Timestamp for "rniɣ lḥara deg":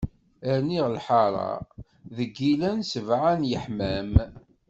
0.57-2.35